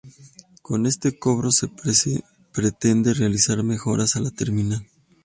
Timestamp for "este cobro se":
0.87-1.67